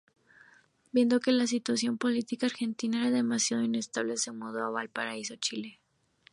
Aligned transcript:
Viendo 0.91 1.19
que 1.19 1.31
la 1.31 1.45
situación 1.45 1.99
política 1.99 2.47
argentina 2.47 3.01
era 3.07 3.11
demasiado 3.17 3.61
inestable, 3.61 4.17
se 4.17 4.31
mudó 4.31 4.63
a 4.65 4.71
Valparaíso, 4.71 5.35
Chile. 5.35 5.79